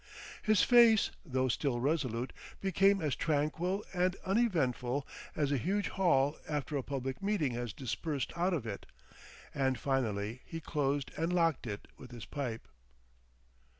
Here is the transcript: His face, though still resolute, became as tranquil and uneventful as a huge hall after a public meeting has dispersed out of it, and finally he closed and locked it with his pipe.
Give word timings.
His 0.41 0.63
face, 0.63 1.11
though 1.23 1.47
still 1.47 1.79
resolute, 1.79 2.33
became 2.59 3.03
as 3.03 3.15
tranquil 3.15 3.85
and 3.93 4.15
uneventful 4.25 5.05
as 5.35 5.51
a 5.51 5.59
huge 5.59 5.89
hall 5.89 6.35
after 6.49 6.75
a 6.75 6.81
public 6.81 7.21
meeting 7.21 7.51
has 7.53 7.71
dispersed 7.71 8.33
out 8.35 8.55
of 8.55 8.65
it, 8.65 8.87
and 9.53 9.77
finally 9.77 10.41
he 10.43 10.59
closed 10.59 11.11
and 11.17 11.31
locked 11.31 11.67
it 11.67 11.87
with 11.97 12.09
his 12.09 12.25
pipe. 12.25 12.67